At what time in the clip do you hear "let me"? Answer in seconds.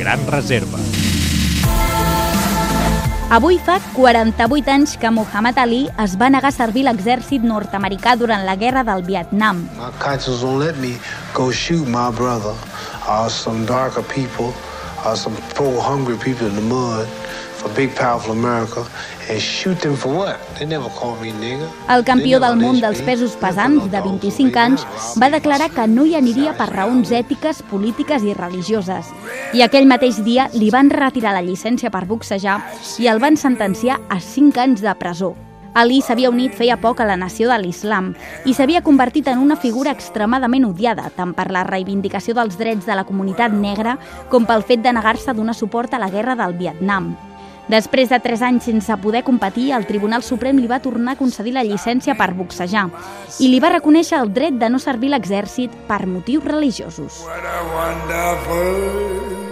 10.64-10.96